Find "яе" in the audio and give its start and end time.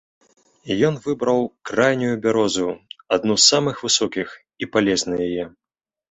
5.27-5.45